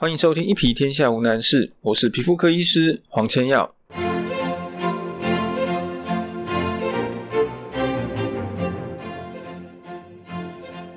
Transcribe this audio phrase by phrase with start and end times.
[0.00, 3.74] 欢迎收听《一皮天下无难事》，我是皮肤科医师黄千耀。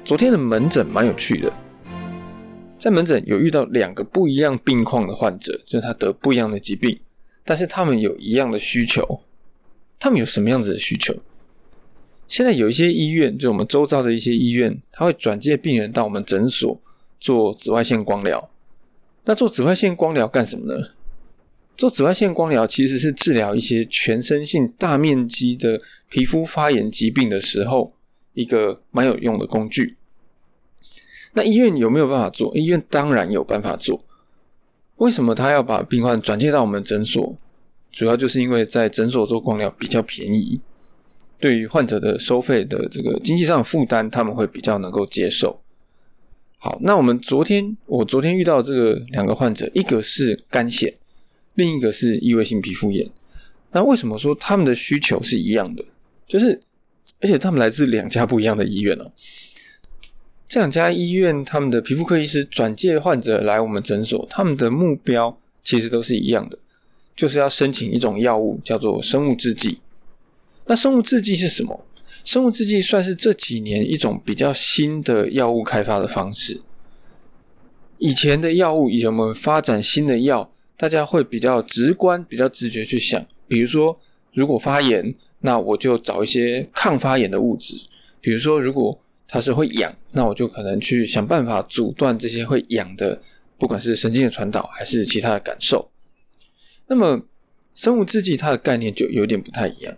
[0.05, 1.51] 昨天的门诊蛮有趣的，
[2.79, 6.97] 在门诊有遇到两个不一样病况的患者，就是他得不一样的疾病，
[7.43, 9.05] 但是他们有一样的需求。
[9.99, 11.13] 他们有什么样子的需求？
[12.29, 16.79] 现在有一些医院，就我们周遭的一些医院，他会转介病人到我们诊所
[17.19, 18.49] 做紫外线光疗。
[19.25, 20.89] 那做紫外线光疗干什么呢？
[21.75, 27.91] 做紫外线光疗其实是治疗一些全身性大面积的皮肤发炎疾病的时候，
[28.33, 29.97] 一个蛮有用的工具。
[31.33, 32.55] 那医院有没有办法做？
[32.55, 33.99] 医院当然有办法做。
[34.97, 37.37] 为什么他要把病患转介到我们诊所？
[37.91, 40.61] 主要就是因为在诊所做光疗比较便宜，
[41.39, 45.62] 对于患者的收费的这个经济上的负担，他们会比较能够接受。
[46.63, 50.93] 好，那我们昨天我昨天遇到这个两个患者，一个是肝腺，
[51.55, 53.05] 另一个是异位性皮肤炎。
[53.71, 55.83] 那为什么说他们的需求是一样的？
[56.25, 56.57] 就是
[57.19, 59.11] 而且他们来自两家不一样的医院哦。
[60.47, 66.57] 这两家医院他们的皮肤科医师转介患者来我们诊所，他们的目标其实都是一样的。
[67.13, 69.79] 就是要申请一种药物，叫做生物制剂。
[70.67, 71.85] 那生物制剂是什么？
[72.23, 76.61] 生物制剂算是这几年一种比较新的药物开发的方式。
[77.97, 83.95] 以前的药物，以前我们发展新的药，大家会比较直观、比较直觉去想，比如说，
[84.33, 87.75] 如果发炎，那我就找一些抗发炎的物质；
[88.19, 93.21] 比如说，如果它是会痒，那我就可能去想办法阻断这些会痒的，
[93.57, 95.89] 不管是神经的传导还是其他的感受。
[96.87, 97.21] 那么，
[97.75, 99.95] 生物制剂它的概念就有点不太一样，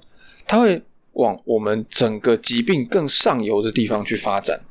[0.47, 0.83] 它会
[1.15, 4.61] 往我们整个疾病更上游的地方去发展。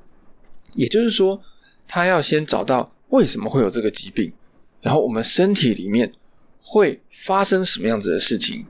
[0.76, 1.40] 也就是说，
[1.86, 4.32] 它要先找到为什么会有这个疾病，
[4.80, 6.12] 然后我们身体里面
[6.58, 8.64] 会发生什么样子的事情。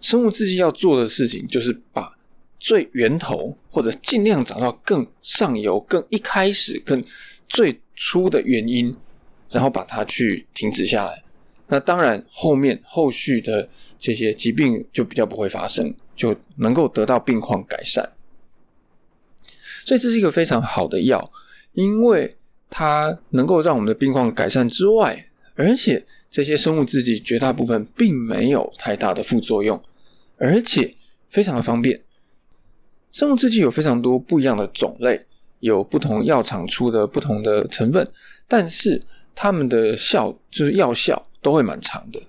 [0.00, 2.18] 生物制剂要做的事情，就是把
[2.58, 7.02] 最源头或者尽量找到更上游、更一开始、更
[7.48, 8.96] 最初的原因，
[9.50, 11.22] 然后把它去停止下来。
[11.68, 18.10] 那当然，后面后续的这些疾病就比较不会发生，就能够得到病况改善。
[19.84, 21.32] 所以这是一个非常好的药，
[21.72, 22.36] 因为
[22.70, 29.82] 它能够让我们的病况改善之外，而且这些生物制剂绝大部分并没有太大的副作用，
[30.38, 30.94] 而且
[31.28, 32.02] 非常的方便。
[33.10, 35.26] 生物制剂有非常多不一样的种类，
[35.60, 38.10] 有不同药厂出的不同的成分，
[38.46, 39.02] 但是
[39.34, 41.28] 它们的效就是药效。
[41.42, 42.22] 都会蛮长的，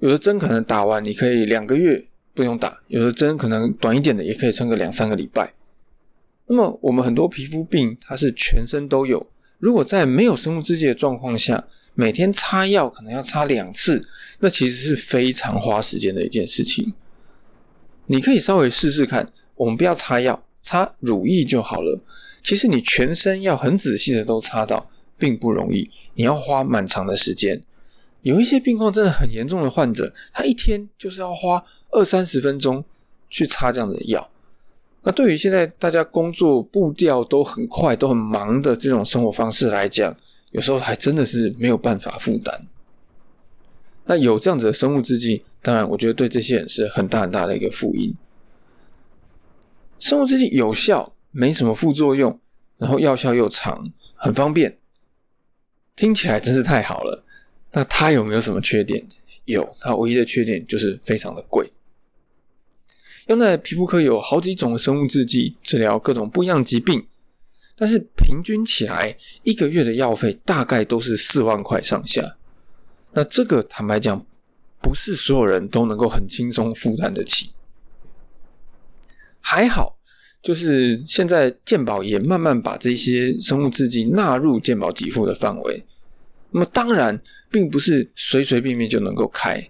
[0.00, 5.54] 有的针可能打完你可以两个月不用打，有的针可能短一点的也可以撑个两三个礼拜。
[6.46, 9.26] 那么我们很多皮肤病它是全身都有，
[9.58, 14.06] 如果在没有生物制剂的状况下，每天擦药可能要擦两次，
[14.40, 16.92] 那其实是非常花时间的一件事情。
[18.06, 21.98] 你可以稍微试试看，我们不要擦药，擦乳液就好了。
[22.42, 27.62] 其实你全身要很仔细的都擦到，并不容易，你要花蛮长的时间。
[28.24, 32.82] 有一些病况真的很严重的患者，他一天就是要花二三十分钟
[33.28, 34.30] 去擦这样的药。
[35.02, 40.16] 那对于现在大家工作步调都很快、都很忙的这种生活方式来讲，
[40.52, 42.66] 有时候还真的是没有办法负担。
[44.06, 48.14] 那有这样子的生物制剂，当然我觉得对这些人是很大很大的一个福音。
[49.98, 52.40] 生物制剂有效，没什么副作用，
[52.78, 54.78] 然后药效又长，很方便，
[55.94, 57.22] 听起来真是太好了。
[57.74, 59.04] 那它有没有什么缺点？
[59.44, 61.70] 有，它唯一的缺点就是非常的贵。
[63.26, 67.06] 用在皮肤科有好几种生物制剂治疗各种不一样疾病，
[67.74, 72.36] 但是平均起来一个月的药费大概都是四万块上下。
[73.12, 74.24] 那这个坦白讲，
[74.80, 77.50] 不是所有人都能够很轻松负担得起。
[79.40, 79.98] 还好，
[80.42, 85.84] 就是现在健保也慢慢把这些生物制剂纳入健保给付的范围。
[86.54, 87.20] 那么当然，
[87.50, 89.68] 并不是随随便便就能够开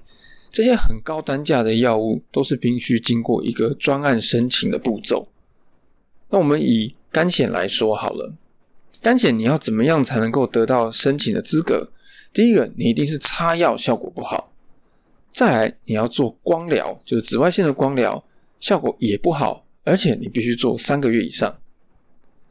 [0.50, 5.26] 这些很高单价的药物，都是必须经过一个专案申请的步骤。
[6.28, 8.34] 那我们以肝险来说好了，
[9.00, 11.90] 肝险你要怎么样才能够得到申请的资格？
[12.34, 14.52] 第一个，你一定是擦药效果不好；
[15.32, 18.22] 再来，你要做光疗，就是紫外线的光疗，
[18.60, 21.56] 效果也不好，而且你必须做三个月以上。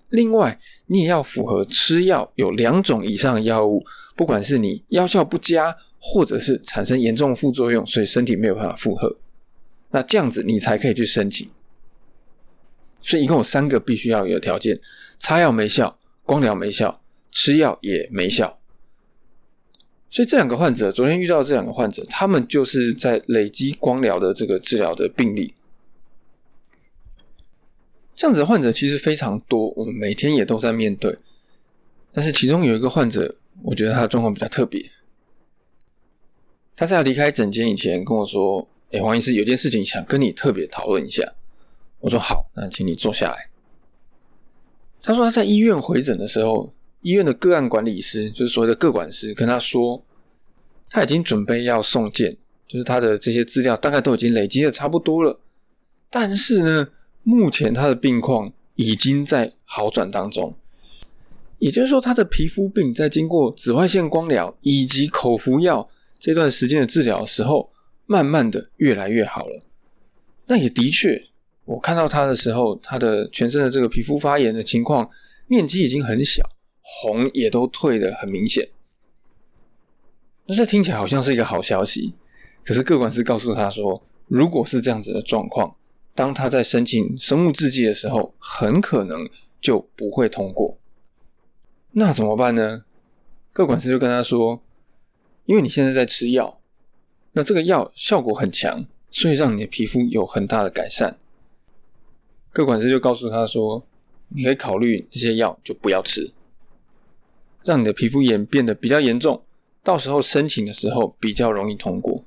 [0.09, 3.83] 另外，你也要符合吃药有两种以上的药物，
[4.15, 9.15] 不管是你药效不佳，或者是产生严重副作用，所以身体没有办法负荷，
[9.91, 11.49] 那这样子你才可以去申请。
[13.01, 14.79] 所以一共有三个必须要有条件：
[15.19, 17.01] 擦药没效，光疗没效，
[17.31, 18.59] 吃药也没效。
[20.09, 25.55] 所以这两个患者，昨天遇到这两个患者，他们就是在累积光疗的这个治疗的病例。
[28.15, 31.17] 这样子的患者其实非常多，我们每天也都在面对。
[32.11, 34.91] 但是其中有一个患者，我觉得他的状况比较特别。
[36.75, 41.33] 他在要离开诊间以前跟我说：“哎，黄医师，有件事情想跟你特别讨论一下。”
[42.01, 43.49] 我说：“好，那请你坐下来。”
[45.01, 50.03] 他说他在医院回诊的时候，医院的个案管理师，就是所谓的个管师，跟他说
[50.89, 52.35] 他已经准备要送件，
[52.67, 55.39] 就是他的这些资料大概都已经累积的差不多了，
[56.09, 56.87] 但是呢。
[57.25, 60.53] 目前他的病况已经在好转当中，
[61.63, 65.89] 也就是说，他的皮肤病在经过紫外线光疗以及口服药
[66.19, 67.71] 这段时间的治疗时候，
[68.05, 69.63] 慢慢的越来越好了。
[70.45, 71.23] 那也的确，
[71.63, 75.09] 我看到他的时候，他的全身的这个皮肤发炎的情况
[75.47, 76.43] 面积已经很小，
[76.81, 78.67] 红也都退的很明显。
[80.45, 82.13] 那这听起来好像是一个好消息，
[82.65, 85.73] 可是各管师告诉他说，如果是这样子的状况。
[86.13, 89.25] 当他在申请生物制剂的时候，很可能
[89.61, 90.77] 就不会通过。
[91.93, 92.83] 那怎么办呢？
[93.51, 94.61] 各管师就跟他说
[95.45, 96.59] ：“因为你现在在吃药，
[97.33, 101.17] 那这个药效果很强，所以让你的皮肤有很大的改善。”
[102.51, 103.85] 各管师就告诉他说
[104.29, 106.33] ：“你可以考虑这些药就不要吃，
[107.63, 109.43] 让你的皮肤炎变得比较严重，
[109.83, 112.25] 到时候申请的时候比较容易通过。”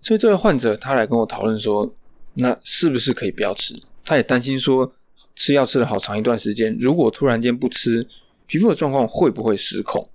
[0.00, 1.94] 所以这位患者他来跟我讨论说。
[2.36, 3.80] 那是不是可以不要吃？
[4.04, 4.92] 他也担心说，
[5.36, 8.08] 吃药吃了好长一段时间，如果突然间不吃，
[8.46, 10.08] 皮肤的状况会不会失控？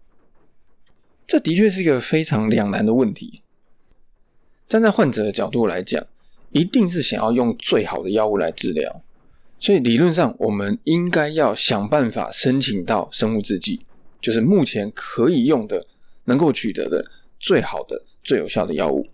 [1.27, 3.41] 这的确是一个非常两难的问题。
[4.67, 6.05] 站在患者的角度来讲，
[6.51, 9.03] 一定是想要用最好的药物来治疗，
[9.59, 13.85] 所以理论上我们应该要想办法申请到生物制剂，
[14.21, 15.85] 就是目前可以用的、
[16.25, 17.05] 能够取得的
[17.39, 19.07] 最好的、最有效的药物。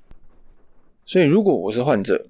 [1.05, 2.25] 所以如果我是患者，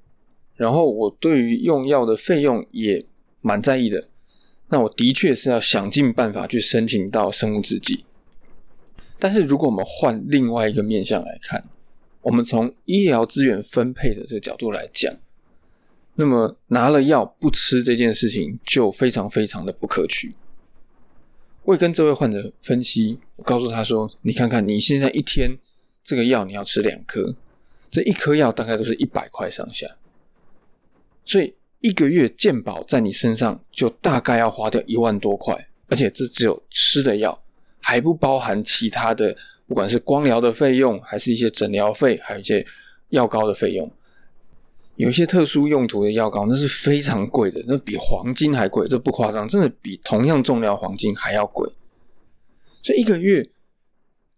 [0.55, 3.05] 然后我对于用药的费用也
[3.41, 4.09] 蛮在意的，
[4.69, 8.05] 那我的确是要想尽办法去申请到生物制剂。
[9.19, 11.63] 但是如果我们换另外一个面向来看，
[12.21, 15.13] 我们从医疗资源分配的这个角度来讲，
[16.15, 20.33] 那么拿了药不吃这件事情就非常非常的不可取。
[21.63, 25.57] 我也跟这位患者分析，我告诉他说：“你看看你现在一天
[26.03, 27.35] 这个药你要吃两颗，
[27.89, 29.87] 这一颗药大概都是一百块上下。”
[31.25, 35.55] 所以一个月健保在你身上就大概要花掉一万多块，
[35.87, 37.39] 而且这只有吃的药，
[37.79, 39.35] 还不包含其他的，
[39.67, 42.65] 不管是光疗的费用，还是一些诊疗费，还有一些
[43.09, 43.91] 药膏的费用。
[44.95, 51.71] 有一些特殊用途的药膏，那是非常贵的，那比黄金还贵，这不夸张，真的比同样重量黄金还要贵。
[52.81, 53.47] 所以一个月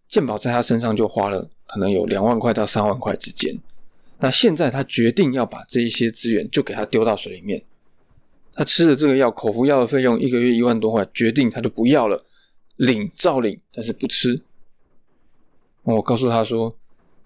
[0.06, 3.58] 健保在他身上就花了可能有两万块到三万块之间。
[4.20, 7.64] 那现在他决定要把这一些资源就给他丢到水里面，
[8.52, 12.24] 他吃了这个药口服药的费用一个月一万多块，决定他就不要了，
[12.76, 14.42] 领照领，但是不吃。
[15.84, 16.76] 我告诉他说，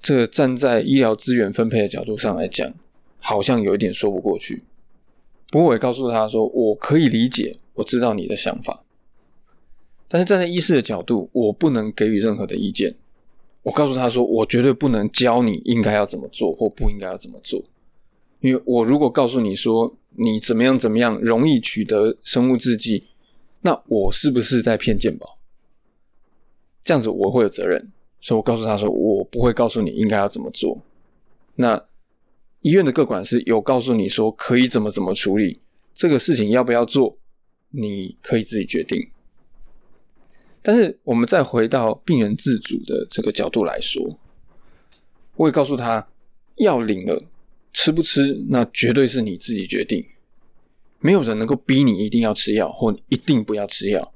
[0.03, 2.73] 这个站在医疗资源分配的角度上来讲，
[3.19, 4.63] 好像有一点说不过去。
[5.51, 8.85] 不过我也告诉他说，我可以理解，我知道你的想法，
[10.09, 12.95] 但是站在医师的角度，我不能给予任何的意见。
[13.63, 17.63] 我告诉他说：“我绝对不能教你应该要怎么做或不应该要怎么做，
[18.41, 23.05] 因为我如果告诉你说你怎么样怎么样容易取得生物制剂，
[23.61, 25.39] 那我是不是在骗健保？
[26.83, 30.83] 这样子我会有责任，所以我告诉他说我不会告诉你应该要怎么做。
[31.55, 31.85] 那
[32.63, 35.61] 医院的各管师有告诉你说可以怎么怎么处理
[35.95, 37.17] 这个事情要不要做，
[37.71, 39.09] 你可以自己决定。”
[40.65, 44.17] 但是，我们再回到病人自主的这个角度来说，
[45.35, 46.09] 我也告诉他，
[46.59, 47.21] 药领了，
[47.73, 50.07] 吃不吃，那绝对是你自己决定，
[51.01, 54.15] 没有人能够逼你一定要吃药或一定不要吃药，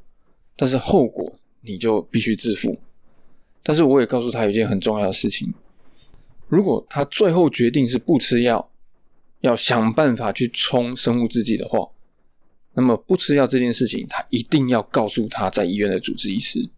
[0.55, 2.79] 但是后果你就必须自负。
[3.65, 5.53] 但是，我也告诉他有一件很重要的事情：
[6.47, 8.71] 如果他最后决定是不吃药，
[9.41, 11.91] 要想办法去冲生物制剂的话。
[12.77, 16.69] 那么不吃药这件事情，他一定要告诉他在医院的主治医师，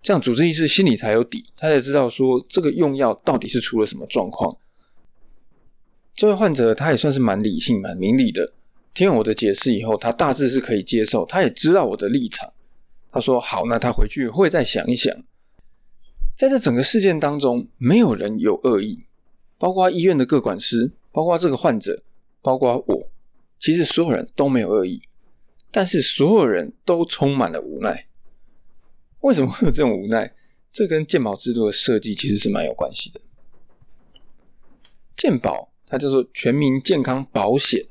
[0.00, 4.56] 这样主治医师心里才有底，他才知道说这个用药到底是出了什么状况。
[6.14, 8.54] 这位患者他也算是蛮理性、蛮明理的，
[8.94, 12.50] 听完我的解释以后，他大致是可以接受，他也知道我的立场。
[13.10, 15.14] 他说：“好，那他回去会再想一想。”
[16.34, 19.04] 在这整个事件当中，没有人有恶意，
[19.58, 22.02] 包括医院的各管师，包括这个患者，
[22.40, 23.10] 包括我。
[23.58, 25.02] 其实所有人都没有恶意，
[25.70, 28.06] 但是所有人都充满了无奈。
[29.20, 30.34] 为什么会有这种无奈？
[30.72, 33.20] 这跟健保制度的设计其实是蛮有关系的。
[35.16, 37.84] 健保它叫做全民健康保险，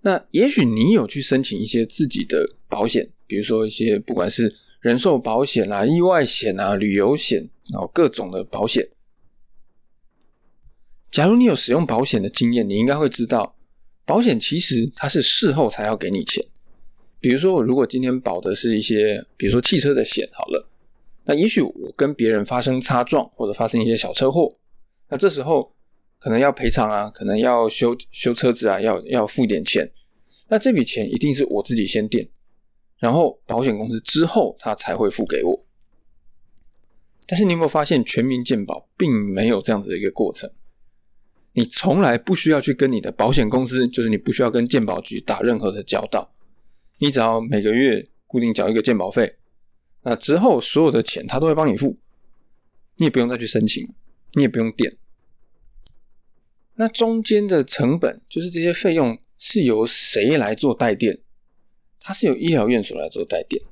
[0.00, 8.88] 那也许你有去申请一些自己的保险，比如说一些不管是人寿保险啊、意外险啊、旅游险，然后各种的保险。
[11.10, 13.56] 假如你有使用保险的经验，你应该会知道，
[14.04, 16.44] 保险其实它是事后才要给你钱。
[17.20, 20.68] 比如说，我如果今天保的是一些，比如说汽车的险，好了，
[21.24, 24.52] 那也许我跟别人发生擦撞或者发生一些小车祸，
[25.08, 25.74] 那这时候
[26.18, 29.92] 可能要赔偿啊，可能要修修车子啊，要要付点钱。
[30.48, 32.26] 那这笔钱一定是我自己先垫，
[32.98, 35.66] 然后保险公司之后他才会付给我。
[37.26, 40.50] 但是你有没有发现，全民健保并没有这样子的一个过程？
[41.52, 46.32] 你从来不需要去跟你的保险公司，就是你不需要跟健保局打任何的交道。
[46.98, 49.36] 你只要每个月固定缴一个健保费，
[50.02, 51.98] 那之后所有的钱他都会帮你付，
[52.96, 53.88] 你也不用再去申请，
[54.34, 54.96] 你也不用垫。
[56.74, 61.20] 那中间的成本就是这些费用是由谁来做代垫？
[61.98, 63.62] 它是由医疗院所来做代垫。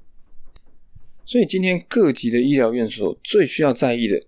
[1.25, 4.27] 所以今天各级的医疗院所最需要在意的，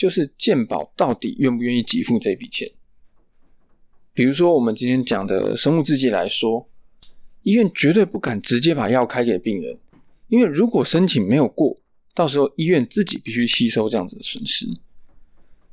[0.00, 2.70] 就是健保到底愿不愿意给付这笔钱。
[4.14, 6.66] 比如说我们今天讲的生物制剂来说。
[7.42, 9.78] 医院绝对不敢直接把药开给病人，
[10.28, 11.74] 因为如果申请没有过，
[12.14, 14.66] 到时候医院自己必须吸收这样子的损失，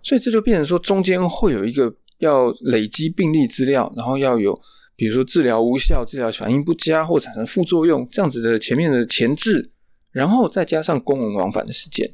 [0.02, 4.58] 所以这就变成说中间会有一个要累积病例资料，然后要有
[4.96, 9.70] 比如说治疗无效、治疗反应不佳或产生副作用这样子的前面的前置，
[10.14, 12.10] 然后再加上公文往返的时间，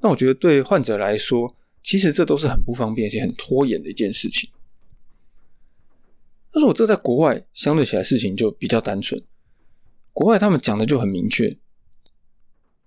[0.00, 4.48] 那我觉得对患者来说，其实这都是很不方便且很拖延的一件事情。
[6.50, 9.20] 但是我这在国外相对起来事情就比较单纯，
[10.12, 11.56] 国外他们讲的就很明确。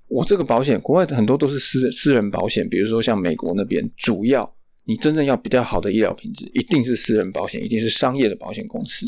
[0.08, 9.06] 我这个保险，国外的很多都是私私人保险，比如说像美国那边，主要你真正要比较好的医疗品质，一定是私人保险，一定是商业的保险公司。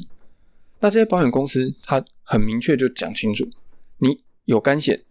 [0.79, 3.45] 那这些保险公司，它很明确就讲清楚，
[3.97, 5.03] 你有肝险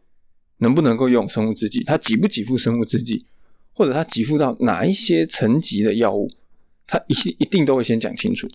[0.63, 3.25] 能不能够用生物制剂，它给不给付生物制剂，
[3.75, 6.31] 或者它给付到哪一些层级的药物，
[6.87, 8.49] 它一一定都会先讲清楚。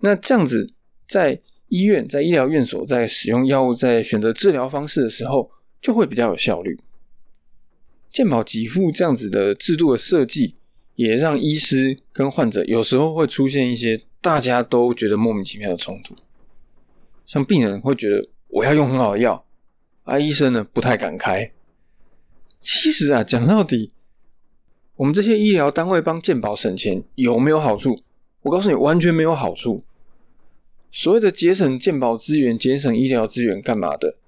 [0.00, 0.72] 那这样子，
[1.08, 5.50] 在医院、在医疗院所，在使用药物、在选择治疗方式的时候，
[5.82, 6.78] 就会比较有效率。
[8.12, 10.54] 健保给付这样子的制度的设计，
[10.94, 16.14] 也让医师跟患者有时候会出现一些大家都觉得莫名其妙的冲突。
[17.26, 19.44] 像病人会觉得我要用很好的药，
[20.04, 21.52] 而医生呢不太敢开。
[22.60, 23.90] 其实啊，讲到底，
[24.96, 28.00] 我们这些医疗单位帮健保省钱有没有好处？
[28.42, 29.82] 我告诉你，完全没有好处。
[30.92, 34.18] 所谓的节省健保资源、节省医疗资源，干嘛的？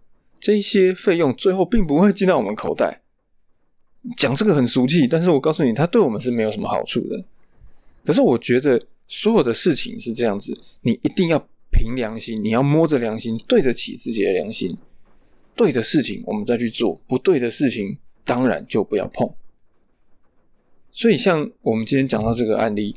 [0.41, 3.03] 这些费用最后并不会进到我们口袋。
[4.17, 7.25] 讲这个很俗气，但是我告诉你，它对我们是没有什么好处的。
[8.05, 14.77] 可是我觉得，所有的事情是这样子，你一定要凭良心，你要摸着良心，对得起自己的良心。
[15.57, 19.29] 对的事情我们再去做，不对的事情当然就不要碰。
[20.93, 22.97] 所以，像我们今天讲到这个案例。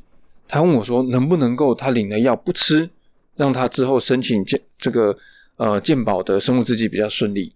[0.51, 2.89] 他问我说：“能不能够他领了药不吃，
[3.35, 5.15] 让他之后申请健这个
[5.57, 7.53] 呃健保的生物制剂比较顺利？”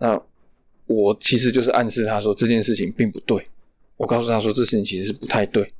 [0.00, 0.18] 那
[0.86, 3.44] 我其实就是暗示他说这件事情并不对。
[3.98, 5.74] 我告诉他说这事情其实是不太对。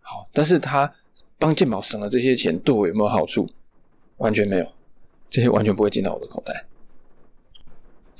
[0.00, 0.90] 好，但是他
[1.38, 3.46] 帮健保省了这些钱，对我有没有好处？
[4.16, 4.72] 完全没有，
[5.28, 6.66] 这些完全不会进到我的口袋。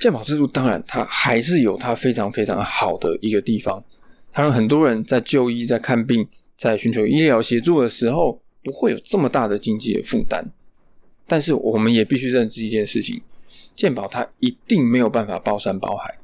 [0.00, 3.84] 健保制度当然它还是有它非常非常好的一个地方，
[4.32, 6.26] 它让很多人在就医在看病。
[6.56, 10.44] 在寻求医疗协助的时候，不会有这么大的经济的负担。
[11.26, 13.22] 但是，我们也必须认知一件事情：
[13.74, 16.18] 健保它一定没有办法包山包海。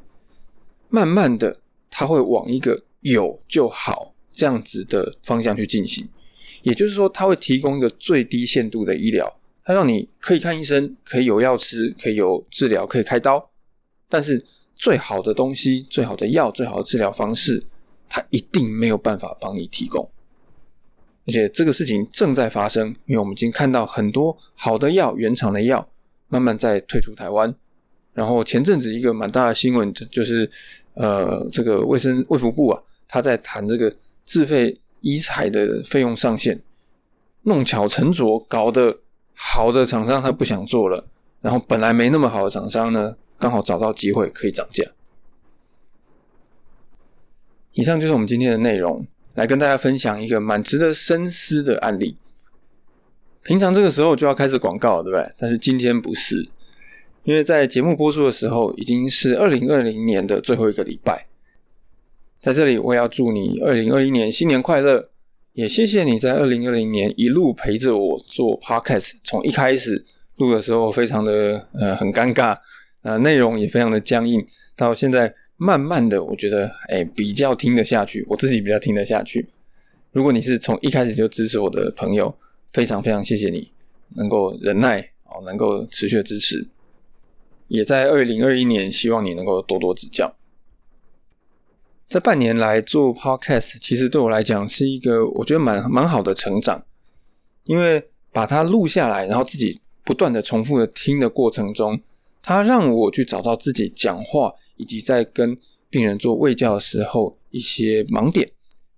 [0.90, 1.58] 慢慢的，
[1.90, 6.06] 它会往一个有就好这样子的方向去进行。
[6.62, 13.48] 也就是说，它会提供一个最低限度的医疗，它让你可以看医生，可以有药吃，可以有治疗，可以开刀。
[14.08, 14.44] 但是，
[14.76, 17.62] 最好的东西、最好的药、最好的治疗方式，
[18.08, 20.08] 它一定没有办法帮你提供。
[21.26, 25.86] 而且这个事情正在发生，因为我们已经看到很多好的药、原厂的药
[26.28, 27.52] 慢慢在退出台湾。
[28.12, 30.48] 然后前阵子一个蛮大的新闻，就是
[30.94, 33.94] 呃，这个卫生卫福部啊，他在谈这个
[34.24, 36.58] 自费医材的费用上限，
[37.42, 38.96] 弄巧成拙，搞得
[39.34, 41.04] 好的厂商他不想做了，
[41.40, 44.84] 然后本来没那么好的厂商呢，刚好找到机会可以涨价。
[47.72, 49.06] 以上就是我们今天的内容。
[49.36, 52.16] 来跟大家分享一个蛮值得深思的案例。
[53.42, 55.30] 平常这个时候就要开始广告，对不对？
[55.36, 56.48] 但是今天不是，
[57.24, 61.26] 因为在节目播出的时候已经是二零二零年的最后一个礼拜。
[62.40, 65.10] 在这里，我也要祝你二零二一年新年快乐，
[65.52, 70.02] 也谢谢你在二零二零年一路陪着我做 podcast，从一开始
[70.36, 72.56] 录的时候非常的呃很尴尬，
[73.06, 74.44] 呃内容也非常的僵硬，
[74.74, 79.48] 到现在慢慢的我觉得哎比较听得下去，我自己比较听得下去。
[80.10, 82.36] 如果你是从一开始就支持我的朋友，
[82.72, 83.70] 非常非常谢谢你
[84.16, 86.66] 能够忍耐哦，能够持续的支持，
[87.68, 90.34] 也在二零二一年希望你能够多多指教。
[92.08, 96.84] 这半年来做 podcast，其实对我来讲是一个我觉得蛮蛮好的成长，
[97.64, 102.00] 因为把它录下来，然后自己不断的重复的听的过程中，
[102.46, 105.58] 它让我去找到自己讲话以及在跟
[105.90, 108.48] 病人做卫教的时候一些盲点，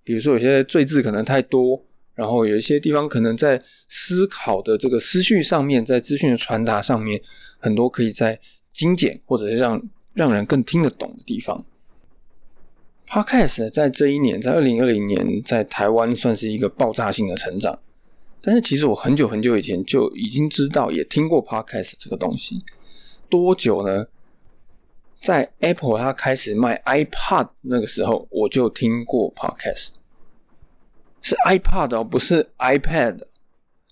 [0.04, 1.82] 比如说有些赘字可能太多，
[2.14, 7.22] 然后有一些地方可能在思考的这个思绪上面，在资讯的传达上面，
[7.58, 8.38] 很多可以在
[8.74, 11.64] 精简或者是让让人更听得懂的地方。
[13.08, 17.78] Podcast 在这一年，在二零二零年，在台湾算是一个爆炸性的成长。
[18.42, 22.62] 但是其实我很久很久以前就已经知道，也听过 Podcast 这个东西。
[23.28, 24.06] 多久呢？
[25.20, 29.90] 在 Apple 它开始卖 iPad 那个时候，我就听过 Podcast。
[31.22, 33.20] 是 iPad 哦，不是 iPad。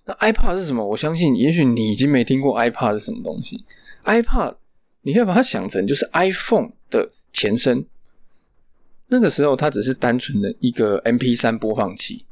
[0.04, 0.86] 那 iPad 是什么？
[0.86, 3.64] 我相信，也许你已经没听过 iPad 是什么东西。
[4.04, 4.56] iPad
[5.02, 7.84] 你可以把它想成就是 iPhone 的前身。
[9.08, 12.25] 那个时候，它只是单纯的一个 M P 三播放器。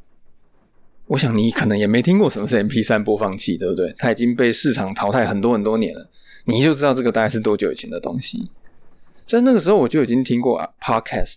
[1.14, 3.94] 我想你可能也没听过什么是 M P 三播放器，对不对？
[3.97, 6.11] 它已经被市场淘汰很多很多年了。
[6.47, 8.50] 你就知道这个大概是多久以前的东西。
[9.25, 11.37] 在那个时候，我就已经听过啊 Podcast，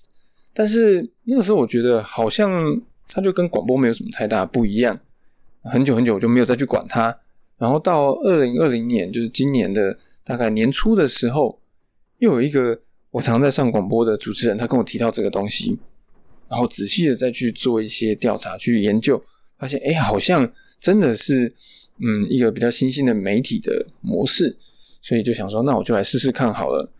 [0.51, 4.99] 但是那个时候我觉得好像它就跟广播没有什么太大不一样。
[5.61, 7.15] 很久很久我就没有再去管它。
[7.59, 11.59] 然后到二零二零年，就是今年的大概年初的时候，
[12.17, 12.81] 又有一个。
[13.11, 15.79] 我常在上广播的主持人，他跟我提到这个东西，
[16.49, 19.23] 然后仔细的再去做一些调查、去研究，
[19.57, 21.53] 发现哎，好像真的是
[21.99, 24.57] 嗯一个比较新兴的媒体的模式，
[25.01, 26.91] 所以就想说，那我就来试试看好了。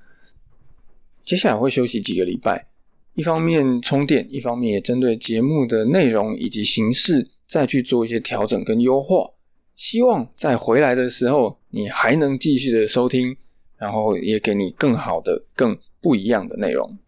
[1.23, 2.67] 接下来会休息几个礼拜，
[3.13, 9.31] 一方面充电，一方面也针对节目的内容以及形式再去做一些调整跟优化，
[9.75, 13.35] 希望在回来的时候你还能继续的收听，
[13.77, 15.77] 然后也给你更好的、更。
[15.99, 16.99] 不一样的内容，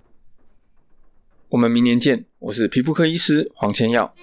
[1.49, 2.25] 我们明年见。
[2.39, 4.13] 我是皮肤科医师黄千耀。